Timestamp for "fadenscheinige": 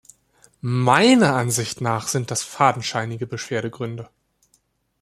2.41-3.27